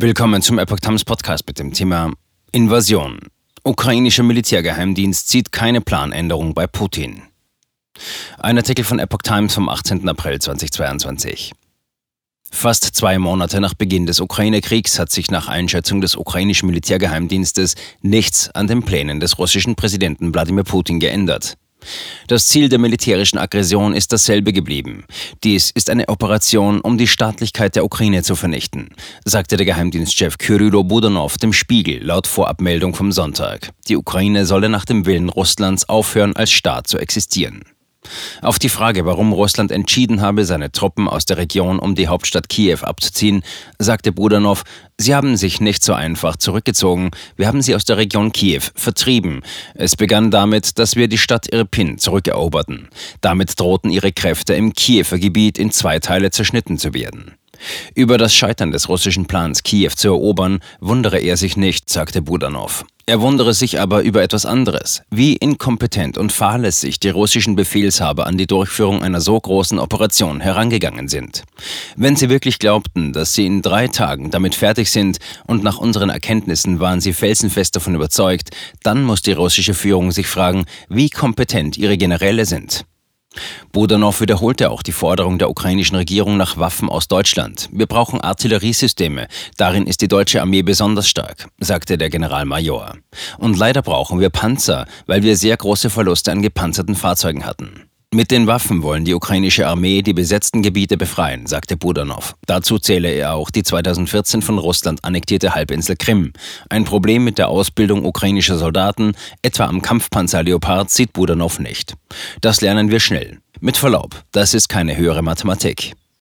Willkommen 0.00 0.42
zum 0.42 0.60
Epoch 0.60 0.78
Times 0.78 1.04
Podcast 1.04 1.44
mit 1.48 1.58
dem 1.58 1.72
Thema 1.72 2.12
Invasion. 2.52 3.18
Ukrainischer 3.64 4.22
Militärgeheimdienst 4.22 5.28
sieht 5.28 5.50
keine 5.50 5.80
Planänderung 5.80 6.54
bei 6.54 6.68
Putin. 6.68 7.22
Ein 8.38 8.58
Artikel 8.58 8.84
von 8.84 9.00
Epoch 9.00 9.22
Times 9.24 9.54
vom 9.54 9.68
18. 9.68 10.08
April 10.08 10.38
2022. 10.38 11.52
Fast 12.48 12.84
zwei 12.84 13.18
Monate 13.18 13.60
nach 13.60 13.74
Beginn 13.74 14.06
des 14.06 14.20
Ukraine-Kriegs 14.20 15.00
hat 15.00 15.10
sich 15.10 15.32
nach 15.32 15.48
Einschätzung 15.48 16.00
des 16.00 16.14
ukrainischen 16.14 16.68
Militärgeheimdienstes 16.68 17.74
nichts 18.00 18.50
an 18.50 18.68
den 18.68 18.84
Plänen 18.84 19.18
des 19.18 19.36
russischen 19.40 19.74
Präsidenten 19.74 20.32
Wladimir 20.32 20.62
Putin 20.62 21.00
geändert. 21.00 21.56
Das 22.26 22.46
Ziel 22.46 22.68
der 22.68 22.78
militärischen 22.78 23.38
Aggression 23.38 23.94
ist 23.94 24.12
dasselbe 24.12 24.52
geblieben. 24.52 25.04
Dies 25.44 25.70
ist 25.70 25.90
eine 25.90 26.08
Operation, 26.08 26.80
um 26.80 26.98
die 26.98 27.06
Staatlichkeit 27.06 27.76
der 27.76 27.84
Ukraine 27.84 28.22
zu 28.22 28.36
vernichten, 28.36 28.90
sagte 29.24 29.56
der 29.56 29.66
Geheimdienstchef 29.66 30.38
Kyrylo 30.38 30.84
Budanov 30.84 31.38
dem 31.38 31.52
Spiegel 31.52 32.04
laut 32.04 32.26
Vorabmeldung 32.26 32.94
vom 32.94 33.12
Sonntag. 33.12 33.70
Die 33.88 33.96
Ukraine 33.96 34.46
solle 34.46 34.68
nach 34.68 34.84
dem 34.84 35.06
Willen 35.06 35.28
Russlands 35.28 35.88
aufhören, 35.88 36.36
als 36.36 36.50
Staat 36.50 36.86
zu 36.86 36.98
existieren. 36.98 37.62
Auf 38.42 38.58
die 38.58 38.68
Frage, 38.68 39.04
warum 39.04 39.32
Russland 39.32 39.72
entschieden 39.72 40.20
habe, 40.20 40.44
seine 40.44 40.70
Truppen 40.70 41.08
aus 41.08 41.24
der 41.24 41.36
Region 41.36 41.78
um 41.78 41.94
die 41.94 42.08
Hauptstadt 42.08 42.48
Kiew 42.48 42.78
abzuziehen, 42.82 43.42
sagte 43.78 44.12
Budanov, 44.12 44.62
sie 44.96 45.14
haben 45.14 45.36
sich 45.36 45.60
nicht 45.60 45.82
so 45.82 45.92
einfach 45.92 46.36
zurückgezogen, 46.36 47.10
wir 47.36 47.46
haben 47.46 47.62
sie 47.62 47.74
aus 47.74 47.84
der 47.84 47.96
Region 47.96 48.32
Kiew 48.32 48.62
vertrieben. 48.74 49.42
Es 49.74 49.96
begann 49.96 50.30
damit, 50.30 50.78
dass 50.78 50.96
wir 50.96 51.08
die 51.08 51.18
Stadt 51.18 51.52
Irpin 51.52 51.98
zurückeroberten. 51.98 52.88
Damit 53.20 53.58
drohten 53.58 53.90
ihre 53.90 54.12
Kräfte 54.12 54.54
im 54.54 54.72
Kiewer 54.72 55.18
Gebiet 55.18 55.58
in 55.58 55.70
zwei 55.70 55.98
Teile 55.98 56.30
zerschnitten 56.30 56.78
zu 56.78 56.94
werden. 56.94 57.37
Über 57.94 58.18
das 58.18 58.34
Scheitern 58.34 58.70
des 58.70 58.88
russischen 58.88 59.26
Plans, 59.26 59.62
Kiew 59.62 59.90
zu 59.96 60.08
erobern, 60.08 60.60
wundere 60.80 61.18
er 61.18 61.36
sich 61.36 61.56
nicht, 61.56 61.90
sagte 61.90 62.22
Budanov. 62.22 62.84
Er 63.08 63.22
wundere 63.22 63.54
sich 63.54 63.80
aber 63.80 64.02
über 64.02 64.22
etwas 64.22 64.44
anderes, 64.44 65.00
wie 65.08 65.34
inkompetent 65.34 66.18
und 66.18 66.30
fahrlässig 66.30 67.00
die 67.00 67.08
russischen 67.08 67.56
Befehlshaber 67.56 68.26
an 68.26 68.36
die 68.36 68.46
Durchführung 68.46 69.02
einer 69.02 69.22
so 69.22 69.40
großen 69.40 69.78
Operation 69.78 70.40
herangegangen 70.40 71.08
sind. 71.08 71.44
Wenn 71.96 72.16
sie 72.16 72.28
wirklich 72.28 72.58
glaubten, 72.58 73.14
dass 73.14 73.32
sie 73.32 73.46
in 73.46 73.62
drei 73.62 73.88
Tagen 73.88 74.30
damit 74.30 74.54
fertig 74.54 74.90
sind, 74.90 75.20
und 75.46 75.64
nach 75.64 75.78
unseren 75.78 76.10
Erkenntnissen 76.10 76.80
waren 76.80 77.00
sie 77.00 77.14
felsenfest 77.14 77.74
davon 77.74 77.94
überzeugt, 77.94 78.50
dann 78.82 79.02
muss 79.04 79.22
die 79.22 79.32
russische 79.32 79.72
Führung 79.72 80.12
sich 80.12 80.26
fragen, 80.26 80.66
wie 80.90 81.08
kompetent 81.08 81.78
ihre 81.78 81.96
Generäle 81.96 82.44
sind. 82.44 82.84
Budanov 83.72 84.20
wiederholte 84.20 84.70
auch 84.70 84.82
die 84.82 84.92
Forderung 84.92 85.38
der 85.38 85.50
ukrainischen 85.50 85.96
Regierung 85.96 86.36
nach 86.36 86.56
Waffen 86.56 86.88
aus 86.88 87.08
Deutschland. 87.08 87.68
Wir 87.72 87.86
brauchen 87.86 88.20
Artilleriesysteme. 88.20 89.28
Darin 89.56 89.86
ist 89.86 90.00
die 90.00 90.08
deutsche 90.08 90.40
Armee 90.40 90.62
besonders 90.62 91.08
stark, 91.08 91.48
sagte 91.58 91.98
der 91.98 92.10
Generalmajor. 92.10 92.94
Und 93.38 93.58
leider 93.58 93.82
brauchen 93.82 94.20
wir 94.20 94.30
Panzer, 94.30 94.86
weil 95.06 95.22
wir 95.22 95.36
sehr 95.36 95.56
große 95.56 95.90
Verluste 95.90 96.32
an 96.32 96.42
gepanzerten 96.42 96.94
Fahrzeugen 96.94 97.44
hatten. 97.44 97.87
Mit 98.14 98.30
den 98.30 98.46
Waffen 98.46 98.82
wollen 98.82 99.04
die 99.04 99.12
ukrainische 99.12 99.66
Armee 99.66 100.00
die 100.00 100.14
besetzten 100.14 100.62
Gebiete 100.62 100.96
befreien, 100.96 101.46
sagte 101.46 101.76
Budanov. 101.76 102.36
Dazu 102.46 102.78
zähle 102.78 103.10
er 103.10 103.34
auch 103.34 103.50
die 103.50 103.62
2014 103.62 104.40
von 104.40 104.56
Russland 104.56 105.04
annektierte 105.04 105.54
Halbinsel 105.54 105.94
Krim. 105.94 106.32
Ein 106.70 106.86
Problem 106.86 107.22
mit 107.22 107.36
der 107.36 107.48
Ausbildung 107.48 108.06
ukrainischer 108.06 108.56
Soldaten, 108.56 109.12
etwa 109.42 109.66
am 109.66 109.82
Kampfpanzer 109.82 110.42
Leopard, 110.42 110.88
sieht 110.88 111.12
Budanov 111.12 111.58
nicht. 111.58 111.96
Das 112.40 112.62
lernen 112.62 112.90
wir 112.90 113.00
schnell. 113.00 113.40
Mit 113.60 113.76
Verlaub, 113.76 114.24
das 114.32 114.54
ist 114.54 114.70
keine 114.70 114.96
höhere 114.96 115.20
Mathematik. 115.20 115.92